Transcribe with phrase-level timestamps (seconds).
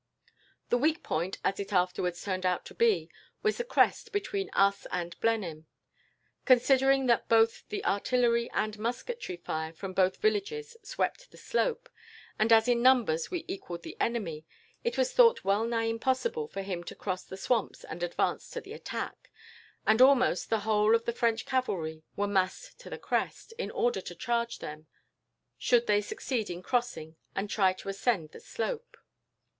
[0.69, 3.11] "The weak point, as it afterwards turned out to be,
[3.43, 5.67] was the crest between us and Blenheim.
[6.43, 11.87] Considering that both the artillery and musketry fire from both villages swept the slope,
[12.39, 14.43] and as in numbers we equalled the enemy,
[14.83, 18.59] it was thought well nigh impossible for him to cross the swamps and advance to
[18.59, 19.29] the attack;
[19.85, 24.01] and almost the whole of the French cavalry were massed on the crest, in order
[24.01, 24.87] to charge them,
[25.59, 28.97] should they succeed in crossing and try to ascend the slope.